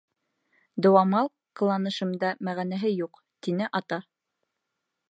[0.85, 1.29] —Дыуамал
[1.61, 4.03] ҡыланышында мәғәнә юҡ,— тине Ата.